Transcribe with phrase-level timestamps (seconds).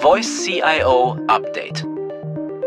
[0.00, 1.84] Voice CIO Update.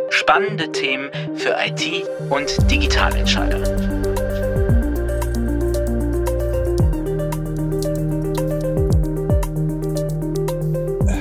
[0.10, 3.62] Spannende Themen für IT und Digitalentscheider.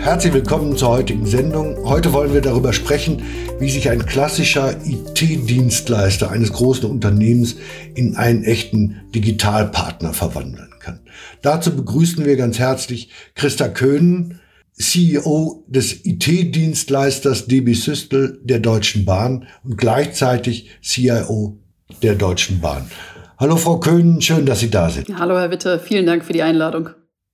[0.02, 1.76] Herzlich willkommen zur heutigen Sendung.
[1.84, 3.22] Heute wollen wir darüber sprechen,
[3.60, 7.54] wie sich ein klassischer IT-Dienstleister eines großen Unternehmens
[7.94, 10.98] in einen echten Digitalpartner verwandeln kann.
[11.42, 14.40] Dazu begrüßen wir ganz herzlich Christa Köhnen,
[14.80, 21.58] CEO des IT-Dienstleisters DB Systel der Deutschen Bahn und gleichzeitig CIO
[22.02, 22.90] der Deutschen Bahn.
[23.38, 25.18] Hallo Frau Köhnen, schön, dass Sie da sind.
[25.18, 26.90] Hallo Herr Witte, vielen Dank für die Einladung.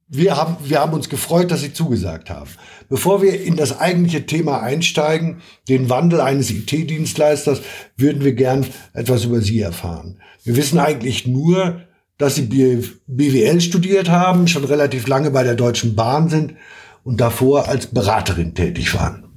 [0.09, 2.51] Wir haben, wir haben uns gefreut, dass Sie zugesagt haben.
[2.89, 7.61] Bevor wir in das eigentliche Thema einsteigen, den Wandel eines IT-Dienstleisters,
[7.97, 10.21] würden wir gern etwas über Sie erfahren.
[10.43, 11.83] Wir wissen eigentlich nur,
[12.19, 12.43] dass Sie
[13.07, 16.55] BWL studiert haben, schon relativ lange bei der Deutschen Bahn sind
[17.07, 19.29] und davor als Beraterin tätig waren.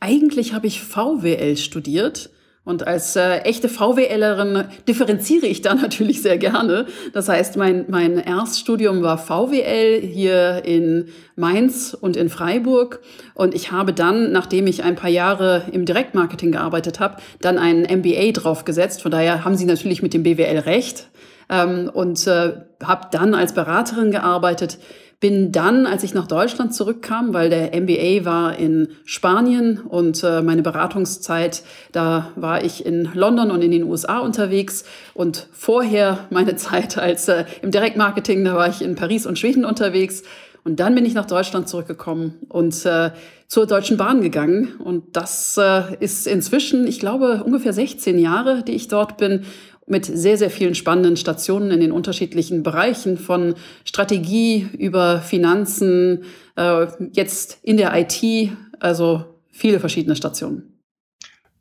[0.00, 2.30] Eigentlich habe ich VWL studiert
[2.64, 6.86] und als äh, echte VWLerin differenziere ich da natürlich sehr gerne.
[7.12, 13.00] Das heißt, mein, mein Erststudium war VWL hier in Mainz und in Freiburg.
[13.34, 17.82] Und ich habe dann, nachdem ich ein paar Jahre im Direktmarketing gearbeitet habe, dann einen
[17.82, 19.02] MBA draufgesetzt.
[19.02, 21.10] Von daher haben Sie natürlich mit dem BWL recht.
[21.48, 24.78] Ähm, und äh, habe dann als Beraterin gearbeitet
[25.18, 30.42] bin dann, als ich nach Deutschland zurückkam, weil der MBA war in Spanien und äh,
[30.42, 36.56] meine Beratungszeit, da war ich in London und in den USA unterwegs und vorher meine
[36.56, 40.22] Zeit als äh, im Direktmarketing, da war ich in Paris und Schweden unterwegs.
[40.64, 43.12] Und dann bin ich nach Deutschland zurückgekommen und äh,
[43.46, 44.74] zur Deutschen Bahn gegangen.
[44.82, 49.44] Und das äh, ist inzwischen, ich glaube, ungefähr 16 Jahre, die ich dort bin
[49.86, 56.24] mit sehr, sehr vielen spannenden Stationen in den unterschiedlichen Bereichen von Strategie über Finanzen,
[56.56, 60.80] äh, jetzt in der IT, also viele verschiedene Stationen.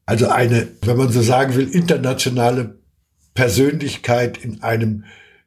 [0.08, 2.80] Also eine, wenn man so sagen will, internationale
[3.34, 5.04] Persönlichkeit in einem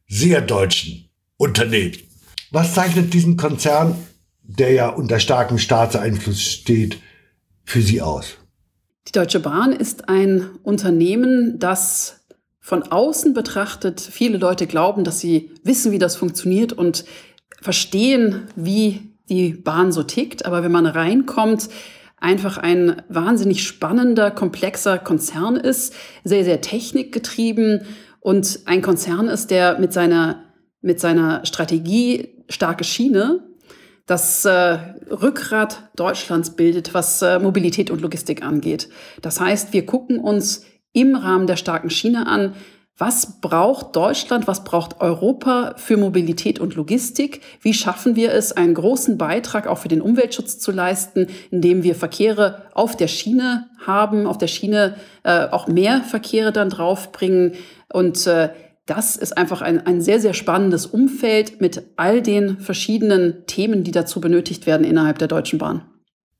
[0.06, 1.96] sehr deutschen Unternehmen.
[2.50, 3.94] Was zeichnet diesen Konzern,
[4.42, 6.98] der ja unter starkem Staatseinfluss steht,
[7.64, 8.38] für Sie aus?
[9.06, 12.24] Die Deutsche Bahn ist ein Unternehmen, das
[12.68, 17.06] von außen betrachtet viele Leute glauben, dass sie wissen, wie das funktioniert und
[17.62, 20.44] verstehen, wie die Bahn so tickt.
[20.44, 21.70] Aber wenn man reinkommt,
[22.18, 27.86] einfach ein wahnsinnig spannender, komplexer Konzern ist, sehr, sehr technikgetrieben
[28.20, 30.44] und ein Konzern ist, der mit seiner,
[30.82, 33.44] mit seiner Strategie starke Schiene
[34.04, 34.76] das äh,
[35.10, 38.90] Rückgrat Deutschlands bildet, was äh, Mobilität und Logistik angeht.
[39.22, 42.54] Das heißt, wir gucken uns im Rahmen der starken Schiene an,
[43.00, 47.42] was braucht Deutschland, was braucht Europa für Mobilität und Logistik?
[47.60, 51.94] Wie schaffen wir es, einen großen Beitrag auch für den Umweltschutz zu leisten, indem wir
[51.94, 57.52] Verkehre auf der Schiene haben, auf der Schiene äh, auch mehr Verkehre dann draufbringen?
[57.92, 58.48] Und äh,
[58.84, 63.92] das ist einfach ein, ein sehr, sehr spannendes Umfeld mit all den verschiedenen Themen, die
[63.92, 65.82] dazu benötigt werden innerhalb der Deutschen Bahn.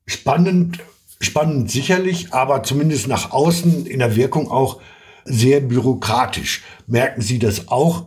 [0.07, 0.79] Spannend
[1.21, 4.81] spannend sicherlich, aber zumindest nach außen in der Wirkung auch
[5.25, 6.63] sehr bürokratisch.
[6.87, 8.07] Merken Sie das auch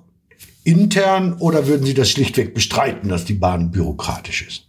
[0.63, 4.67] intern oder würden Sie das schlichtweg bestreiten, dass die Bahn bürokratisch ist?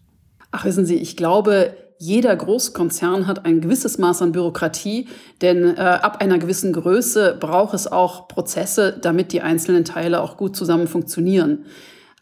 [0.51, 5.07] Ach, wissen Sie, ich glaube, jeder Großkonzern hat ein gewisses Maß an Bürokratie,
[5.41, 10.37] denn äh, ab einer gewissen Größe braucht es auch Prozesse, damit die einzelnen Teile auch
[10.37, 11.65] gut zusammen funktionieren.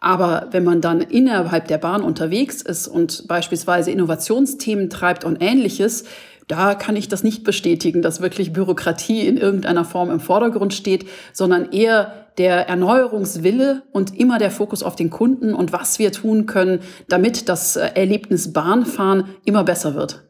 [0.01, 6.05] Aber wenn man dann innerhalb der Bahn unterwegs ist und beispielsweise Innovationsthemen treibt und ähnliches,
[6.49, 11.07] da kann ich das nicht bestätigen, dass wirklich Bürokratie in irgendeiner Form im Vordergrund steht,
[11.33, 16.47] sondern eher der Erneuerungswille und immer der Fokus auf den Kunden und was wir tun
[16.47, 20.29] können, damit das Erlebnis Bahnfahren immer besser wird.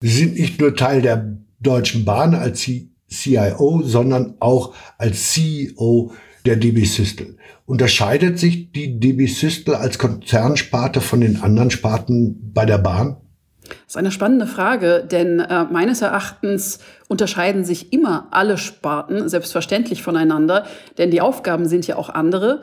[0.00, 2.68] Sie sind nicht nur Teil der Deutschen Bahn als
[3.08, 6.12] CIO, sondern auch als CEO
[6.46, 7.36] der DB Systel.
[7.66, 13.16] Unterscheidet sich die DB Systel als Konzernsparte von den anderen Sparten bei der Bahn?
[13.68, 16.78] Das ist eine spannende Frage, denn äh, meines Erachtens
[17.08, 20.66] unterscheiden sich immer alle Sparten selbstverständlich voneinander,
[20.98, 22.62] denn die Aufgaben sind ja auch andere.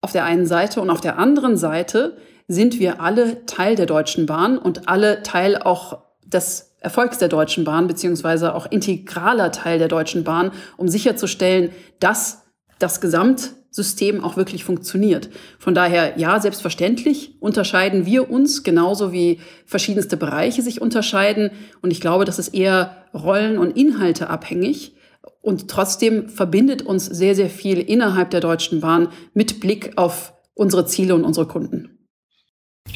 [0.00, 2.16] Auf der einen Seite und auf der anderen Seite
[2.46, 7.64] sind wir alle Teil der Deutschen Bahn und alle Teil auch des Erfolgs der Deutschen
[7.64, 12.44] Bahn, beziehungsweise auch integraler Teil der Deutschen Bahn, um sicherzustellen, dass
[12.78, 15.30] das Gesamtsystem auch wirklich funktioniert.
[15.58, 21.50] Von daher, ja, selbstverständlich unterscheiden wir uns genauso wie verschiedenste Bereiche sich unterscheiden.
[21.82, 24.94] Und ich glaube, das ist eher Rollen- und Inhalte abhängig.
[25.40, 30.86] Und trotzdem verbindet uns sehr, sehr viel innerhalb der Deutschen Bahn mit Blick auf unsere
[30.86, 31.98] Ziele und unsere Kunden.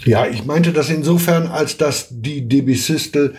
[0.04, 3.34] Ja, ich meinte das insofern, als dass die DB Systel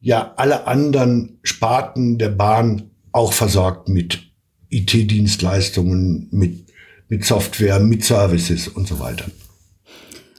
[0.00, 4.27] ja alle anderen Sparten der Bahn auch versorgt mit
[4.70, 6.66] IT-Dienstleistungen, mit,
[7.08, 9.26] mit Software, mit Services und so weiter.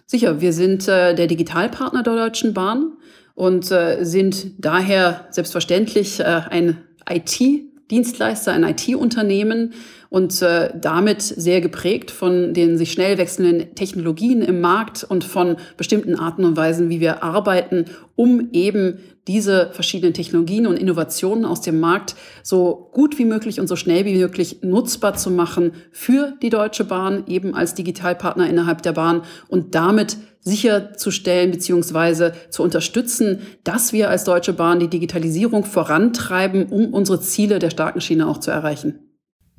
[0.06, 2.94] Sicher, wir sind äh, der Digitalpartner der Deutschen Bahn
[3.36, 6.78] und äh, sind daher selbstverständlich äh, ein
[7.10, 9.74] IT-Dienstleister, ein IT-Unternehmen,
[10.10, 15.58] und äh, damit sehr geprägt von den sich schnell wechselnden Technologien im Markt und von
[15.78, 17.86] bestimmten Arten und Weisen, wie wir arbeiten,
[18.16, 23.68] um eben diese verschiedenen Technologien und Innovationen aus dem Markt so gut wie möglich und
[23.68, 28.82] so schnell wie möglich nutzbar zu machen für die Deutsche Bahn, eben als Digitalpartner innerhalb
[28.82, 32.32] der Bahn und damit sicherzustellen bzw.
[32.50, 38.02] zu unterstützen, dass wir als Deutsche Bahn die Digitalisierung vorantreiben, um unsere Ziele der starken
[38.02, 39.09] Schiene auch zu erreichen.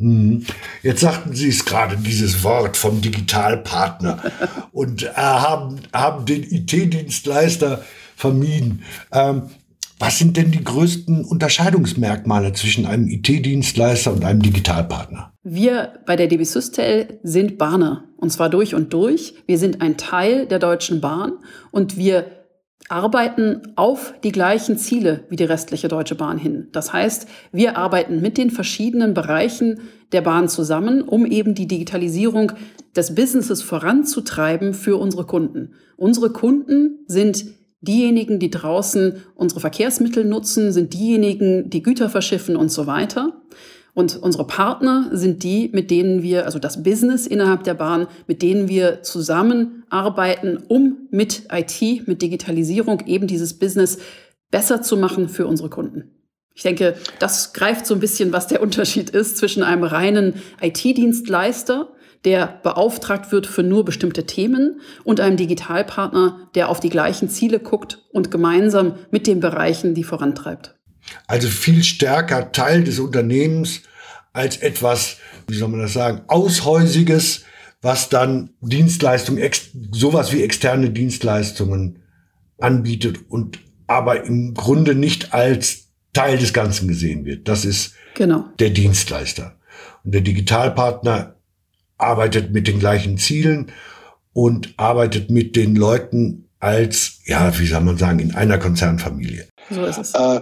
[0.01, 0.47] Mhm.
[0.83, 4.23] Jetzt sagten Sie es gerade, dieses Wort vom Digitalpartner
[4.73, 7.85] und äh, haben, haben den IT-Dienstleister
[8.17, 8.83] vermieden.
[9.13, 9.51] Ähm,
[9.99, 15.35] was sind denn die größten Unterscheidungsmerkmale zwischen einem IT-Dienstleister und einem Digitalpartner?
[15.43, 19.35] Wir bei der DB Systel sind Bahner und zwar durch und durch.
[19.47, 21.33] Wir sind ein Teil der Deutschen Bahn
[21.71, 22.40] und wir
[22.91, 26.69] arbeiten auf die gleichen Ziele wie die restliche Deutsche Bahn hin.
[26.73, 32.53] Das heißt, wir arbeiten mit den verschiedenen Bereichen der Bahn zusammen, um eben die Digitalisierung
[32.97, 35.75] des Businesses voranzutreiben für unsere Kunden.
[35.97, 37.45] Unsere Kunden sind
[37.81, 43.41] diejenigen, die draußen unsere Verkehrsmittel nutzen, sind diejenigen, die Güter verschiffen und so weiter.
[43.95, 48.43] Und unsere Partner sind die, mit denen wir, also das Business innerhalb der Bahn, mit
[48.43, 53.99] denen wir zusammenarbeiten, um mit IT, mit Digitalisierung eben dieses Business
[54.51, 56.11] besser zu machen für unsere Kunden.
[56.55, 61.89] Ich denke, das greift so ein bisschen, was der Unterschied ist zwischen einem reinen IT-Dienstleister,
[62.25, 67.61] der beauftragt wird für nur bestimmte Themen, und einem Digitalpartner, der auf die gleichen Ziele
[67.61, 70.80] guckt und gemeinsam mit den Bereichen die vorantreibt.
[71.27, 73.83] Also viel stärker Teil des Unternehmens
[74.33, 75.17] als etwas,
[75.49, 77.45] wie soll man das sagen, Aushäusiges,
[77.83, 79.43] was dann Dienstleistungen,
[79.93, 82.03] sowas wie externe Dienstleistungen
[82.59, 87.49] anbietet und aber im Grunde nicht als Teil des Ganzen gesehen wird.
[87.49, 88.45] Das ist genau.
[88.59, 89.57] der Dienstleister.
[90.05, 91.37] Und der Digitalpartner
[91.99, 93.73] arbeitet mit den gleichen Zielen
[94.33, 99.49] und arbeitet mit den Leuten als, ja, wie soll man sagen, in einer Konzernfamilie.
[99.71, 100.15] So ist es.
[100.15, 100.41] Äh,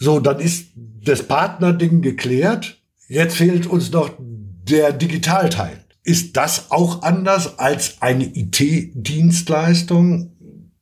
[0.00, 0.70] so, dann ist
[1.04, 2.78] das Partnerding geklärt.
[3.06, 5.84] Jetzt fehlt uns noch der Digitalteil.
[6.02, 10.32] Ist das auch anders als eine IT-Dienstleistung?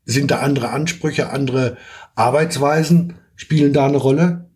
[0.04, 1.76] Sind da andere Ansprüche, andere
[2.14, 3.16] Arbeitsweisen?
[3.34, 4.48] Spielen da eine Rolle?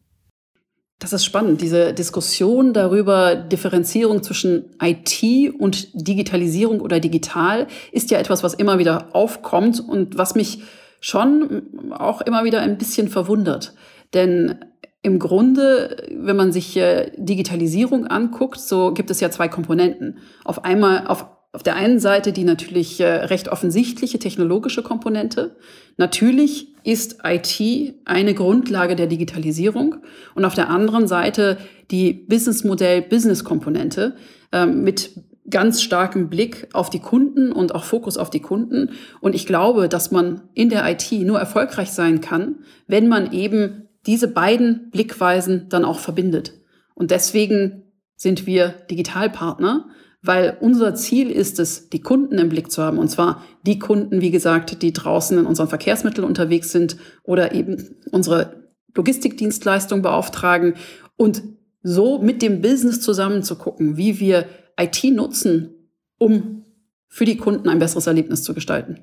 [1.01, 1.61] Das ist spannend.
[1.61, 8.79] Diese Diskussion darüber, Differenzierung zwischen IT und Digitalisierung oder digital, ist ja etwas, was immer
[8.79, 10.63] wieder aufkommt und was mich
[11.01, 13.75] schon auch immer wieder ein bisschen verwundert.
[14.15, 14.65] Denn
[15.03, 16.81] im Grunde, wenn man sich
[17.17, 20.19] Digitalisierung anguckt, so gibt es ja zwei Komponenten.
[20.45, 25.57] Auf einmal, auf, auf der einen Seite die natürlich äh, recht offensichtliche technologische Komponente.
[25.97, 29.97] Natürlich ist IT eine Grundlage der Digitalisierung
[30.35, 31.59] und auf der anderen Seite
[31.91, 34.15] die Businessmodell-Business-Komponente
[34.53, 35.11] äh, mit
[35.51, 38.91] ganz starkem Blick auf die Kunden und auch Fokus auf die Kunden.
[39.21, 43.89] Und ich glaube, dass man in der IT nur erfolgreich sein kann, wenn man eben
[44.07, 46.61] diese beiden Blickweisen dann auch verbindet.
[46.95, 47.85] Und deswegen
[48.17, 49.89] sind wir Digitalpartner,
[50.23, 52.99] weil unser Ziel ist es, die Kunden im Blick zu haben.
[52.99, 57.97] Und zwar die Kunden, wie gesagt, die draußen in unseren Verkehrsmitteln unterwegs sind oder eben
[58.13, 60.75] unsere Logistikdienstleistung beauftragen
[61.17, 61.43] und
[61.83, 64.47] so mit dem Business zusammen zu gucken, wie wir
[64.79, 65.71] IT nutzen,
[66.19, 66.65] um
[67.09, 69.01] für die Kunden ein besseres Erlebnis zu gestalten.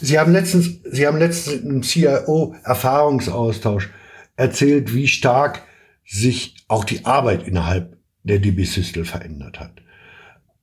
[0.00, 3.90] Sie haben letztens, Sie haben letztens im CIO-Erfahrungsaustausch
[4.36, 5.62] erzählt, wie stark
[6.04, 9.82] sich auch die Arbeit innerhalb der DB Systel verändert hat.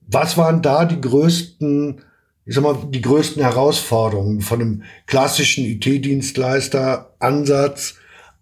[0.08, 2.02] Was waren da die größten,
[2.46, 7.96] ich sag mal, die größten Herausforderungen von einem klassischen IT-Dienstleister, Ansatz,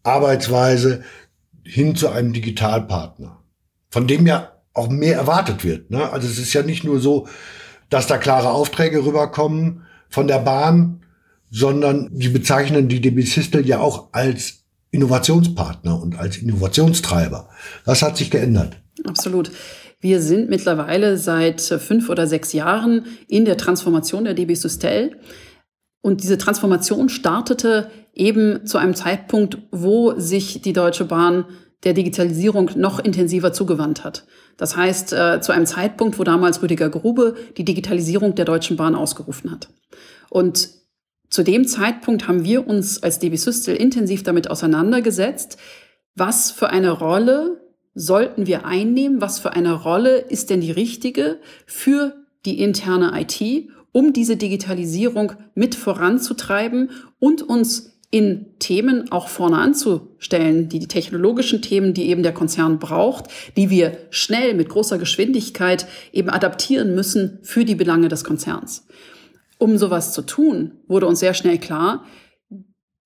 [0.04, 1.04] Arbeitsweise
[1.63, 3.44] hin zu einem Digitalpartner,
[3.92, 5.92] von dem ja auch mehr erwartet wird.
[5.92, 6.12] Ne?
[6.12, 7.28] Also es ist ja nicht nur so,
[7.89, 11.01] dass da klare Aufträge rüberkommen, von der Bahn,
[11.50, 17.50] sondern die bezeichnen die DB Systel ja auch als Innovationspartner und als Innovationstreiber.
[17.86, 18.82] Was hat sich geändert?
[19.06, 19.51] Absolut.
[20.01, 25.20] Wir sind mittlerweile seit fünf oder sechs Jahren in der Transformation der DB Systel.
[26.01, 31.46] Und diese Transformation startete eben zu einem Zeitpunkt, wo sich die Deutsche Bahn
[31.84, 34.25] der Digitalisierung noch intensiver zugewandt hat.
[34.60, 38.94] Das heißt, äh, zu einem Zeitpunkt, wo damals Rüdiger Grube die Digitalisierung der Deutschen Bahn
[38.94, 39.70] ausgerufen hat.
[40.30, 40.70] Und
[41.30, 45.58] zu dem Zeitpunkt haben wir uns als DB Systel intensiv damit auseinandergesetzt,
[46.16, 47.62] was für eine Rolle
[47.96, 53.70] sollten wir einnehmen, was für eine Rolle ist denn die richtige für die interne IT,
[53.94, 61.62] um diese Digitalisierung mit voranzutreiben und uns in Themen auch vorne anzustellen, die, die technologischen
[61.62, 63.25] Themen, die eben der Konzern braucht,
[63.56, 68.88] die wir schnell mit großer Geschwindigkeit eben adaptieren müssen für die Belange des Konzerns.
[69.60, 72.06] Um sowas zu tun, wurde uns sehr schnell klar,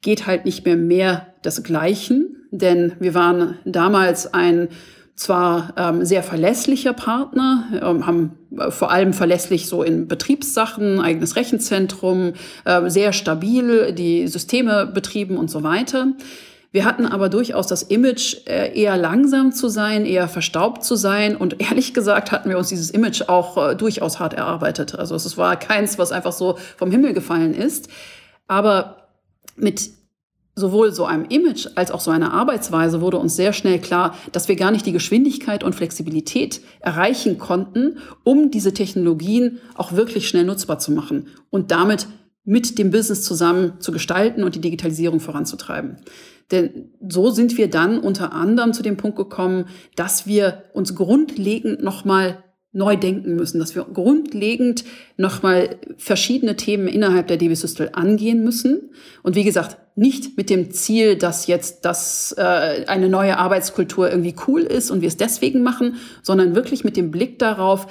[0.01, 4.69] geht halt nicht mehr mehr desgleichen, denn wir waren damals ein
[5.15, 11.35] zwar ähm, sehr verlässlicher Partner, ähm, haben äh, vor allem verlässlich so in Betriebssachen, eigenes
[11.35, 12.33] Rechenzentrum,
[12.65, 16.07] äh, sehr stabil die Systeme betrieben und so weiter.
[16.71, 21.35] Wir hatten aber durchaus das Image, äh, eher langsam zu sein, eher verstaubt zu sein.
[21.35, 24.95] Und ehrlich gesagt hatten wir uns dieses Image auch äh, durchaus hart erarbeitet.
[24.97, 27.89] Also es war keins, was einfach so vom Himmel gefallen ist.
[28.47, 29.07] Aber
[29.55, 29.91] mit
[30.55, 34.47] sowohl so einem Image als auch so einer Arbeitsweise wurde uns sehr schnell klar, dass
[34.47, 40.45] wir gar nicht die Geschwindigkeit und Flexibilität erreichen konnten, um diese Technologien auch wirklich schnell
[40.45, 42.07] nutzbar zu machen und damit
[42.45, 45.97] mit dem Business zusammen zu gestalten und die Digitalisierung voranzutreiben.
[46.51, 51.81] Denn so sind wir dann unter anderem zu dem Punkt gekommen, dass wir uns grundlegend
[51.81, 52.43] nochmal
[52.73, 54.83] neu denken müssen, dass wir grundlegend
[55.15, 58.89] nochmal verschiedene Themen innerhalb der DB Systel angehen müssen.
[59.21, 64.35] Und wie gesagt, nicht mit dem Ziel, dass jetzt das äh, eine neue Arbeitskultur irgendwie
[64.47, 67.85] cool ist und wir es deswegen machen, sondern wirklich mit dem Blick darauf,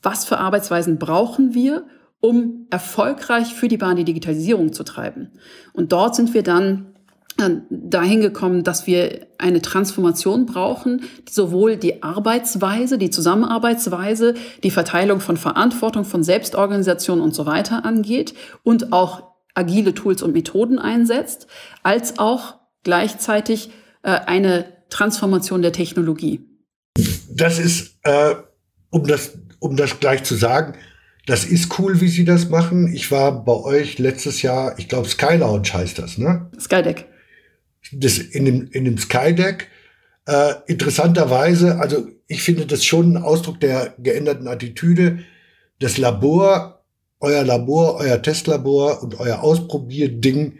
[0.00, 1.84] was für Arbeitsweisen brauchen wir,
[2.20, 5.32] um erfolgreich für die Bahn die Digitalisierung zu treiben.
[5.72, 6.94] Und dort sind wir dann
[7.70, 15.20] dahin gekommen, dass wir eine Transformation brauchen, die sowohl die Arbeitsweise, die Zusammenarbeitsweise, die Verteilung
[15.20, 21.46] von Verantwortung, von Selbstorganisation und so weiter angeht und auch agile Tools und Methoden einsetzt,
[21.82, 23.70] als auch gleichzeitig
[24.02, 26.40] äh, eine Transformation der Technologie.
[27.32, 28.34] Das ist, äh,
[28.90, 30.74] um das, um das gleich zu sagen,
[31.26, 32.92] das ist cool, wie Sie das machen.
[32.92, 36.50] Ich war bei euch letztes Jahr, ich glaube Sky Lounge heißt das, ne?
[36.58, 37.09] Skydeck
[37.92, 39.68] das in dem, in dem Skydeck.
[40.26, 45.20] Äh, interessanterweise, also ich finde das schon ein Ausdruck der geänderten Attitüde.
[45.80, 46.84] Das Labor,
[47.20, 50.58] euer Labor, euer Testlabor und euer Ausprobierding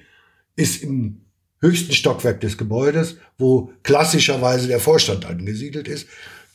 [0.56, 1.20] ist im
[1.60, 6.06] höchsten Stockwerk des Gebäudes, wo klassischerweise der Vorstand angesiedelt ist.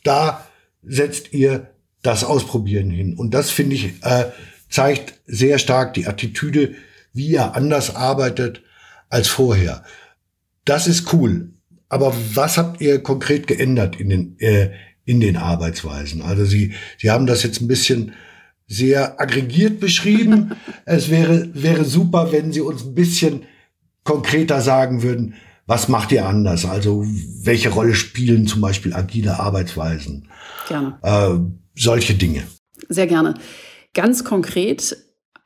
[0.04, 0.48] Da
[0.84, 1.70] setzt ihr
[2.02, 3.16] das Ausprobieren hin.
[3.18, 4.26] Und das finde ich, äh,
[4.70, 6.76] zeigt sehr stark die Attitüde,
[7.14, 8.62] wie ihr anders arbeitet
[9.10, 9.84] als vorher.
[10.66, 11.54] Das ist cool.
[11.90, 14.72] Aber was habt ihr konkret geändert in den, äh,
[15.06, 16.22] in den Arbeitsweisen?
[16.22, 18.14] Also Sie, Sie haben das jetzt ein bisschen
[18.68, 20.56] sehr aggregiert beschrieben.
[20.86, 23.44] es wäre, wäre super, wenn Sie uns ein bisschen
[24.04, 25.36] konkreter sagen würden,
[25.68, 26.66] was macht ihr anders?
[26.66, 27.04] Also
[27.42, 30.30] welche Rolle spielen zum Beispiel agile Arbeitsweisen?
[30.68, 31.00] Gerne.
[31.02, 31.40] Äh,
[31.76, 32.44] solche Dinge.
[32.90, 33.36] Sehr gerne.
[33.94, 34.96] Ganz konkret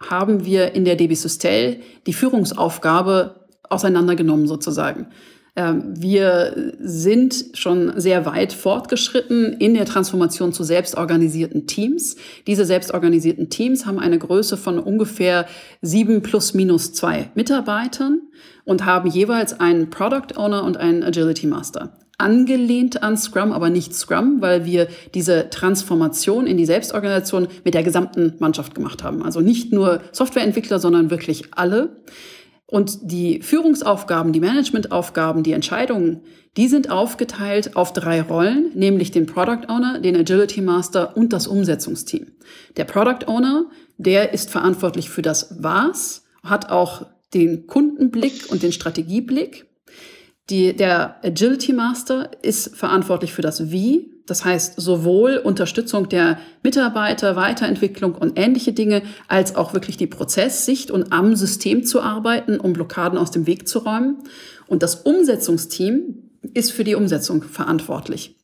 [0.01, 5.07] haben wir in der DB Systel die Führungsaufgabe auseinandergenommen sozusagen.
[5.55, 12.15] Ähm, wir sind schon sehr weit fortgeschritten in der Transformation zu selbstorganisierten Teams.
[12.47, 15.47] Diese selbstorganisierten Teams haben eine Größe von ungefähr
[15.81, 18.21] sieben plus minus zwei Mitarbeitern
[18.63, 21.97] und haben jeweils einen Product Owner und einen Agility Master.
[22.17, 27.83] Angelehnt an Scrum, aber nicht Scrum, weil wir diese Transformation in die Selbstorganisation mit der
[27.83, 29.23] gesamten Mannschaft gemacht haben.
[29.23, 31.97] Also nicht nur Softwareentwickler, sondern wirklich alle.
[32.69, 36.21] Und die Führungsaufgaben, die Managementaufgaben, die Entscheidungen,
[36.55, 41.47] die sind aufgeteilt auf drei Rollen, nämlich den Product Owner, den Agility Master und das
[41.47, 42.27] Umsetzungsteam.
[42.77, 43.65] Der Product Owner,
[43.97, 49.65] der ist verantwortlich für das Was, hat auch den Kundenblick und den Strategieblick.
[50.51, 57.35] Die, der Agility Master ist verantwortlich für das Wie, das heißt sowohl Unterstützung der Mitarbeiter,
[57.35, 62.73] Weiterentwicklung und ähnliche Dinge, als auch wirklich die Prozesssicht und am System zu arbeiten, um
[62.73, 64.17] Blockaden aus dem Weg zu räumen.
[64.67, 68.35] Und das Umsetzungsteam ist für die Umsetzung verantwortlich.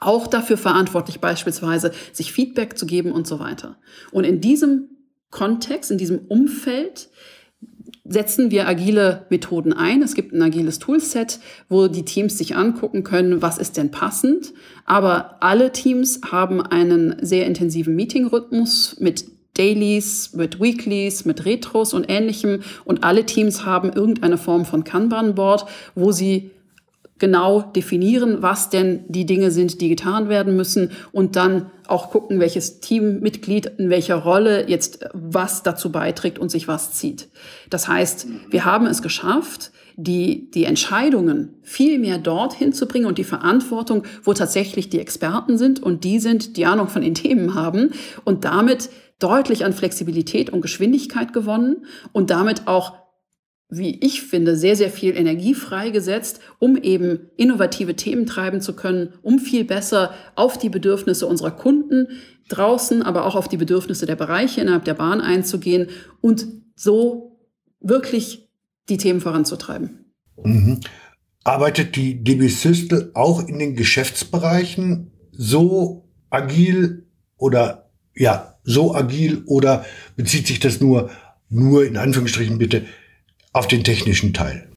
[0.00, 3.78] Auch dafür verantwortlich beispielsweise, sich Feedback zu geben und so weiter.
[4.12, 4.88] Und in diesem
[5.30, 7.08] Kontext, in diesem Umfeld
[8.08, 10.02] setzen wir agile Methoden ein.
[10.02, 14.52] Es gibt ein agiles Toolset, wo die Teams sich angucken können, was ist denn passend.
[14.84, 22.06] Aber alle Teams haben einen sehr intensiven Meeting-Rhythmus mit Dailies, mit Weeklies, mit Retros und
[22.08, 22.60] ähnlichem.
[22.84, 26.50] Und alle Teams haben irgendeine Form von Kanban-Board, wo sie
[27.18, 32.40] genau definieren, was denn die Dinge sind, die getan werden müssen und dann auch gucken,
[32.40, 37.28] welches Teammitglied in welcher Rolle jetzt was dazu beiträgt und sich was zieht.
[37.70, 43.16] Das heißt, wir haben es geschafft, die, die Entscheidungen viel mehr dorthin zu bringen und
[43.16, 47.54] die Verantwortung, wo tatsächlich die Experten sind und die sind, die Ahnung von den Themen
[47.54, 47.92] haben
[48.24, 53.05] und damit deutlich an Flexibilität und Geschwindigkeit gewonnen und damit auch
[53.68, 59.14] wie ich finde, sehr, sehr viel Energie freigesetzt, um eben innovative Themen treiben zu können,
[59.22, 62.08] um viel besser auf die Bedürfnisse unserer Kunden
[62.48, 65.88] draußen, aber auch auf die Bedürfnisse der Bereiche innerhalb der Bahn einzugehen
[66.20, 66.46] und
[66.76, 67.40] so
[67.80, 68.48] wirklich
[68.88, 70.12] die Themen voranzutreiben.
[70.42, 70.80] Mhm.
[71.42, 77.06] Arbeitet die DB Systel auch in den Geschäftsbereichen so agil
[77.36, 79.84] oder ja, so agil oder
[80.16, 81.10] bezieht sich das nur,
[81.48, 82.84] nur in Anführungsstrichen bitte,
[83.56, 84.68] auf den technischen Teil?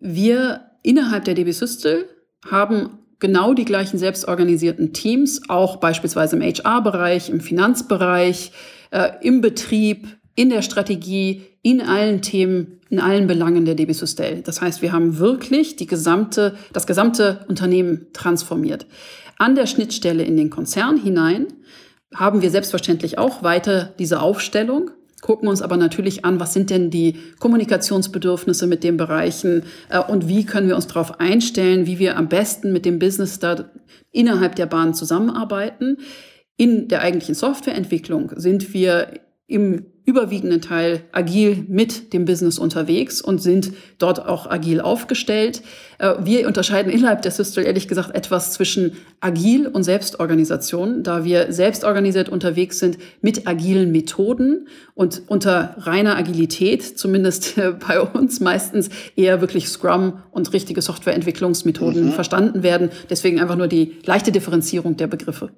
[0.00, 2.08] Wir innerhalb der DB Systel
[2.44, 8.50] haben genau die gleichen selbstorganisierten Teams, auch beispielsweise im HR-Bereich, im Finanzbereich,
[8.90, 14.42] äh, im Betrieb, in der Strategie, in allen Themen, in allen Belangen der DB Systel.
[14.42, 18.86] Das heißt, wir haben wirklich die gesamte, das gesamte Unternehmen transformiert.
[19.38, 21.46] An der Schnittstelle in den Konzern hinein
[22.12, 24.90] haben wir selbstverständlich auch weiter diese Aufstellung
[25.24, 30.28] gucken uns aber natürlich an, was sind denn die Kommunikationsbedürfnisse mit den Bereichen äh, und
[30.28, 33.70] wie können wir uns darauf einstellen, wie wir am besten mit dem Business da
[34.12, 35.96] innerhalb der Bahn zusammenarbeiten.
[36.58, 39.14] In der eigentlichen Softwareentwicklung sind wir
[39.46, 45.62] im überwiegenden Teil agil mit dem Business unterwegs und sind dort auch agil aufgestellt.
[45.98, 51.52] Äh, wir unterscheiden innerhalb der Systel ehrlich gesagt etwas zwischen agil und Selbstorganisation, da wir
[51.52, 57.54] selbstorganisiert unterwegs sind mit agilen Methoden und unter reiner Agilität, zumindest
[57.88, 62.12] bei uns meistens eher wirklich Scrum und richtige Softwareentwicklungsmethoden mhm.
[62.12, 62.90] verstanden werden.
[63.08, 65.50] Deswegen einfach nur die leichte Differenzierung der Begriffe.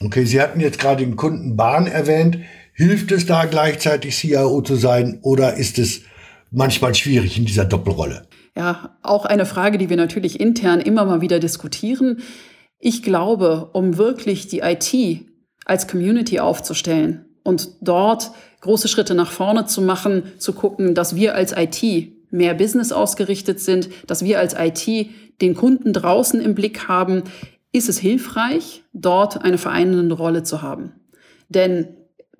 [0.00, 2.38] Okay, Sie hatten jetzt gerade den Kunden Bahn erwähnt.
[2.76, 6.02] Hilft es da gleichzeitig CIO zu sein oder ist es
[6.50, 8.26] manchmal schwierig in dieser Doppelrolle?
[8.54, 12.18] Ja, auch eine Frage, die wir natürlich intern immer mal wieder diskutieren.
[12.78, 15.24] Ich glaube, um wirklich die IT
[15.64, 21.34] als Community aufzustellen und dort große Schritte nach vorne zu machen, zu gucken, dass wir
[21.34, 21.82] als IT
[22.30, 25.08] mehr Business ausgerichtet sind, dass wir als IT
[25.40, 27.22] den Kunden draußen im Blick haben,
[27.72, 30.92] ist es hilfreich, dort eine vereinende Rolle zu haben.
[31.48, 31.95] Denn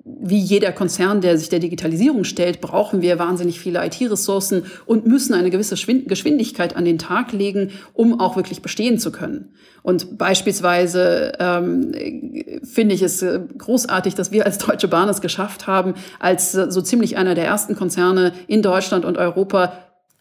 [0.08, 5.34] wie jeder Konzern, der sich der Digitalisierung stellt, brauchen wir wahnsinnig viele IT-Ressourcen und müssen
[5.34, 9.50] eine gewisse Geschwindigkeit an den Tag legen, um auch wirklich bestehen zu können.
[9.82, 11.92] Und beispielsweise ähm,
[12.62, 13.24] finde ich es
[13.58, 17.74] großartig, dass wir als Deutsche Bahn es geschafft haben, als so ziemlich einer der ersten
[17.74, 19.72] Konzerne in Deutschland und Europa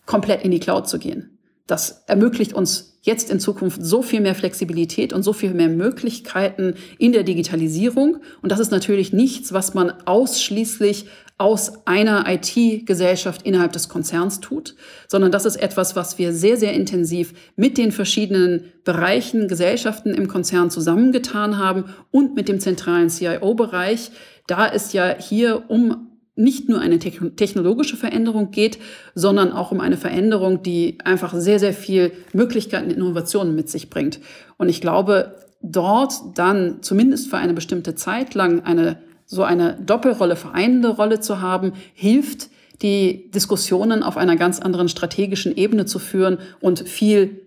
[0.08, 1.35] komplett in die Cloud zu gehen.
[1.68, 6.74] Das ermöglicht uns jetzt in Zukunft so viel mehr Flexibilität und so viel mehr Möglichkeiten
[6.98, 8.18] in der Digitalisierung.
[8.42, 11.06] Und das ist natürlich nichts, was man ausschließlich
[11.38, 14.76] aus einer IT-Gesellschaft innerhalb des Konzerns tut,
[15.08, 20.28] sondern das ist etwas, was wir sehr, sehr intensiv mit den verschiedenen Bereichen, Gesellschaften im
[20.28, 24.12] Konzern zusammengetan haben und mit dem zentralen CIO-Bereich.
[24.48, 28.78] Da ist ja hier um nicht nur eine technologische Veränderung geht,
[29.14, 34.20] sondern auch um eine Veränderung, die einfach sehr, sehr viel Möglichkeiten, Innovationen mit sich bringt.
[34.58, 40.36] Und ich glaube, dort dann zumindest für eine bestimmte Zeit lang eine so eine Doppelrolle,
[40.36, 42.50] vereinende Rolle zu haben, hilft,
[42.82, 47.42] die Diskussionen auf einer ganz anderen strategischen Ebene zu führen und viel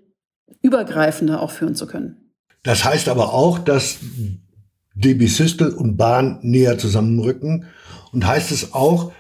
[0.62, 2.33] übergreifender auch führen zu können.
[2.62, 3.98] Das heißt aber auch, dass
[4.94, 7.66] DB Systel und Bahn näher zusammenrücken
[8.12, 9.12] und heißt es auch,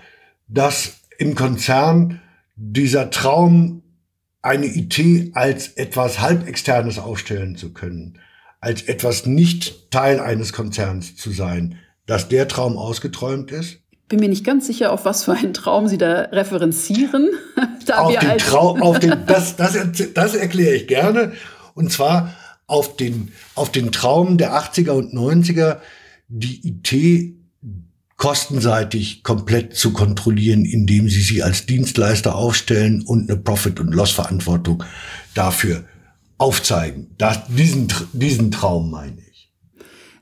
[0.48, 2.20] dass im Konzern
[2.56, 3.82] dieser Traum,
[4.40, 8.18] eine IT als etwas halbexternes aufstellen zu können,
[8.60, 13.80] als etwas nicht Teil eines Konzerns zu sein, dass der Traum ausgeträumt ist?
[14.08, 17.28] Bin mir nicht ganz sicher, auf was für einen Traum Sie da referenzieren.
[17.86, 19.76] da auf den Traum, auf den, das, das,
[20.14, 21.32] das erkläre ich gerne.
[21.74, 22.34] Und zwar
[22.66, 25.78] auf den, auf den Traum der 80er und 90er,
[26.28, 27.37] die IT
[28.18, 34.84] kostenseitig komplett zu kontrollieren, indem sie sie als Dienstleister aufstellen und eine Profit- und Loss-Verantwortung
[35.34, 35.84] dafür
[36.36, 37.14] aufzeigen.
[37.16, 39.50] Das, diesen, diesen Traum meine ich.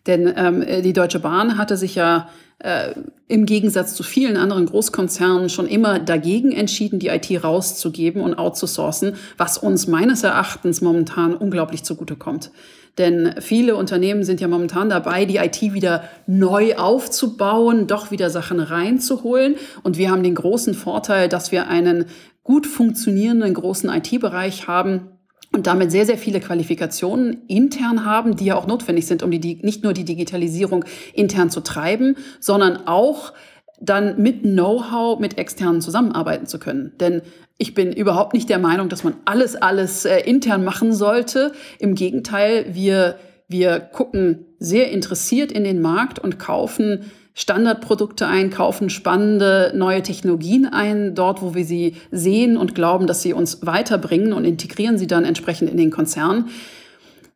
[0.06, 2.28] Denn ähm, die Deutsche Bahn hatte sich ja
[2.59, 2.94] äh,
[3.28, 9.14] im Gegensatz zu vielen anderen Großkonzernen schon immer dagegen entschieden, die IT rauszugeben und outzusourcen,
[9.37, 12.50] was uns meines Erachtens momentan unglaublich zugutekommt.
[12.98, 18.61] Denn viele Unternehmen sind ja momentan dabei, die IT wieder neu aufzubauen, doch wieder Sachen
[18.61, 19.56] reinzuholen.
[19.82, 22.06] Und wir haben den großen Vorteil, dass wir einen
[22.42, 25.11] gut funktionierenden großen IT-Bereich haben,
[25.52, 29.59] und damit sehr, sehr viele Qualifikationen intern haben, die ja auch notwendig sind, um die,
[29.62, 33.32] nicht nur die Digitalisierung intern zu treiben, sondern auch
[33.81, 36.93] dann mit Know-how mit externen zusammenarbeiten zu können.
[36.99, 37.23] Denn
[37.59, 41.53] ich bin überhaupt nicht der Meinung, dass man alles, alles äh, intern machen sollte.
[41.79, 43.17] Im Gegenteil, wir,
[43.49, 50.67] wir gucken sehr interessiert in den Markt und kaufen Standardprodukte ein, kaufen spannende neue Technologien
[50.67, 55.07] ein, dort, wo wir sie sehen und glauben, dass sie uns weiterbringen und integrieren sie
[55.07, 56.49] dann entsprechend in den Konzern.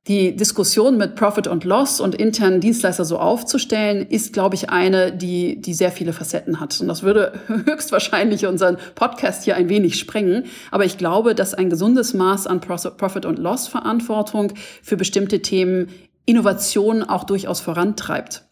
[0.08, 5.12] Die Diskussion mit Profit und Loss und internen Dienstleister so aufzustellen, ist, glaube ich, eine,
[5.12, 6.80] die, die sehr viele Facetten hat.
[6.80, 7.34] Und das würde
[7.66, 10.46] höchstwahrscheinlich unseren Podcast hier ein wenig sprengen.
[10.70, 15.88] Aber ich glaube, dass ein gesundes Maß an Profit und Loss Verantwortung für bestimmte Themen
[16.24, 18.49] Innovation auch durchaus vorantreibt.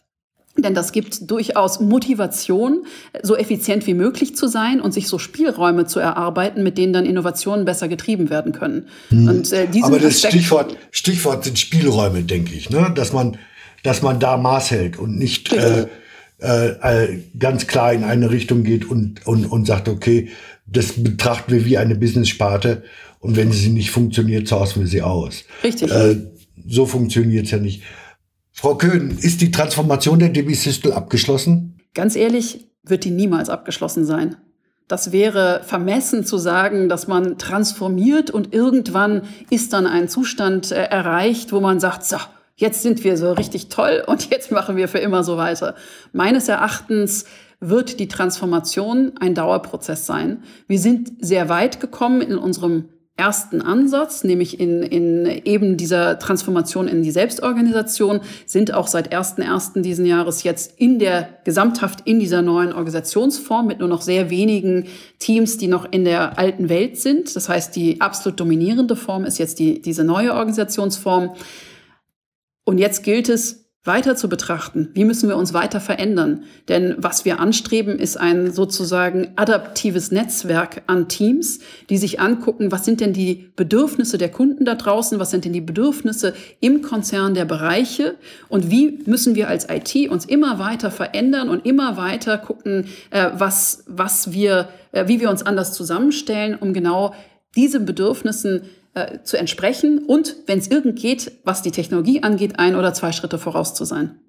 [0.61, 2.85] Denn das gibt durchaus Motivation,
[3.23, 7.05] so effizient wie möglich zu sein und sich so Spielräume zu erarbeiten, mit denen dann
[7.05, 8.87] Innovationen besser getrieben werden können.
[9.09, 9.27] Hm.
[9.27, 12.91] Und, äh, Aber das Stichwort, Stichwort sind Spielräume, denke ich, ne?
[12.95, 13.37] dass, man,
[13.83, 15.87] dass man da Maß hält und nicht äh,
[16.39, 20.29] äh, ganz klar in eine Richtung geht und, und, und sagt, okay,
[20.65, 22.83] das betrachten wir wie eine Business-Sparte
[23.19, 25.43] und wenn sie nicht funktioniert, sourcen wir sie aus.
[25.63, 25.91] Richtig.
[25.91, 26.15] Äh,
[26.67, 27.83] so funktioniert es ja nicht.
[28.59, 31.79] Frau Köhn, ist die Transformation der DB Systel abgeschlossen?
[31.93, 34.35] Ganz ehrlich, wird die niemals abgeschlossen sein.
[34.89, 40.83] Das wäre vermessen zu sagen, dass man transformiert und irgendwann ist dann ein Zustand äh,
[40.83, 42.17] erreicht, wo man sagt, so,
[42.57, 45.75] jetzt sind wir so richtig toll und jetzt machen wir für immer so weiter.
[46.11, 47.23] Meines Erachtens
[47.61, 50.43] wird die Transformation ein Dauerprozess sein.
[50.67, 52.89] Wir sind sehr weit gekommen in unserem
[53.19, 59.81] ersten Ansatz, nämlich in, in eben dieser Transformation in die Selbstorganisation, sind auch seit 1.1.
[59.81, 64.87] diesen Jahres jetzt in der Gesamthaft in dieser neuen Organisationsform mit nur noch sehr wenigen
[65.19, 67.35] Teams, die noch in der alten Welt sind.
[67.35, 71.31] Das heißt, die absolut dominierende Form ist jetzt die, diese neue Organisationsform.
[72.63, 74.89] Und jetzt gilt es, weiter zu betrachten.
[74.93, 76.43] Wie müssen wir uns weiter verändern?
[76.67, 82.83] Denn was wir anstreben, ist ein sozusagen adaptives Netzwerk an Teams, die sich angucken, was
[82.83, 87.33] sind denn die Bedürfnisse der Kunden da draußen, was sind denn die Bedürfnisse im Konzern
[87.33, 88.15] der Bereiche
[88.49, 93.29] und wie müssen wir als IT uns immer weiter verändern und immer weiter gucken, äh,
[93.33, 97.13] was, was wir, äh, wie wir uns anders zusammenstellen, um genau
[97.55, 98.63] diesen Bedürfnissen
[98.93, 103.11] äh, zu entsprechen und, wenn es irgend geht, was die Technologie angeht, ein oder zwei
[103.11, 104.19] Schritte voraus zu sein.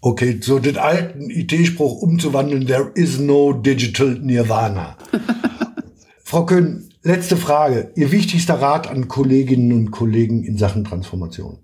[0.00, 4.96] Okay, so den alten IT-Spruch umzuwandeln, there is no digital Nirvana.
[6.24, 7.92] Frau Köhn, letzte Frage.
[7.94, 11.58] Ihr wichtigster Rat an Kolleginnen und Kollegen in Sachen Transformation?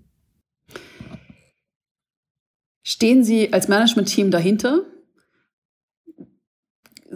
[2.83, 4.81] Stehen Sie als Management-Team dahinter?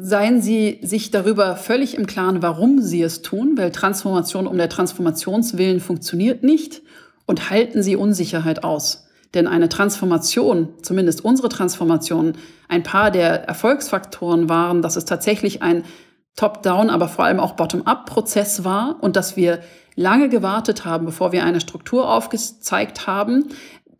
[0.01, 4.69] Seien Sie sich darüber völlig im Klaren, warum Sie es tun, weil Transformation um der
[4.69, 6.81] Transformationswillen funktioniert nicht
[7.25, 9.07] und halten Sie Unsicherheit aus.
[9.33, 12.33] Denn eine Transformation, zumindest unsere Transformation,
[12.67, 15.83] ein paar der Erfolgsfaktoren waren, dass es tatsächlich ein
[16.35, 19.59] Top-Down, aber vor allem auch Bottom-up-Prozess war und dass wir
[19.95, 23.49] lange gewartet haben, bevor wir eine Struktur aufgezeigt haben,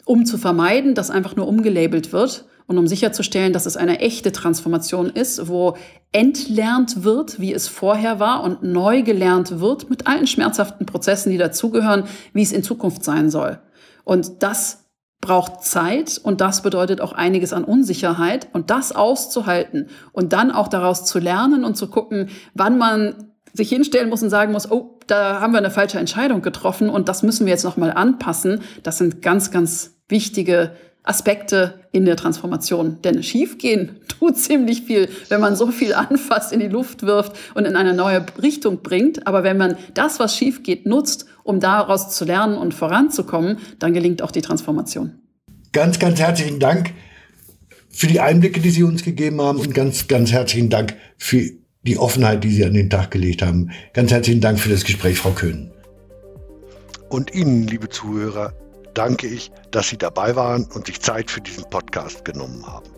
[0.05, 4.31] um zu vermeiden, dass einfach nur umgelabelt wird und um sicherzustellen, dass es eine echte
[4.31, 5.75] Transformation ist, wo
[6.11, 11.39] entlernt wird, wie es vorher war und neu gelernt wird mit allen schmerzhaften Prozessen, die
[11.39, 13.59] dazugehören, wie es in Zukunft sein soll.
[14.03, 14.85] Und das
[15.19, 20.67] braucht Zeit und das bedeutet auch einiges an Unsicherheit und das auszuhalten und dann auch
[20.67, 24.99] daraus zu lernen und zu gucken, wann man sich hinstellen muss und sagen muss, oh,
[25.07, 28.61] da haben wir eine falsche Entscheidung getroffen und das müssen wir jetzt nochmal anpassen.
[28.83, 32.97] Das sind ganz, ganz wichtige Aspekte in der Transformation.
[33.03, 37.65] Denn schiefgehen tut ziemlich viel, wenn man so viel anfasst, in die Luft wirft und
[37.65, 39.25] in eine neue Richtung bringt.
[39.25, 43.93] Aber wenn man das, was schief geht, nutzt, um daraus zu lernen und voranzukommen, dann
[43.93, 45.19] gelingt auch die Transformation.
[45.71, 46.91] Ganz, ganz herzlichen Dank
[47.89, 51.43] für die Einblicke, die Sie uns gegeben haben und ganz, ganz herzlichen Dank für
[51.83, 53.71] die Offenheit, die Sie an den Tag gelegt haben.
[53.93, 55.71] Ganz herzlichen Dank für das Gespräch, Frau Köhn.
[57.09, 58.53] Und Ihnen, liebe Zuhörer,
[58.93, 62.89] danke ich, dass Sie dabei waren und sich Zeit für diesen Podcast genommen haben.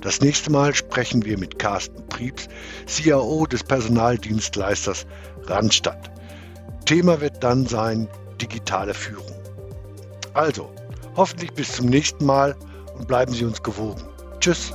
[0.00, 2.48] Das nächste Mal sprechen wir mit Carsten Priebs,
[2.86, 5.06] CIO des Personaldienstleisters
[5.46, 6.10] Randstadt.
[6.86, 8.08] Thema wird dann sein
[8.40, 9.34] digitale Führung.
[10.34, 10.70] Also,
[11.16, 12.56] hoffentlich bis zum nächsten Mal
[12.96, 14.02] und bleiben Sie uns gewogen.
[14.40, 14.72] Tschüss.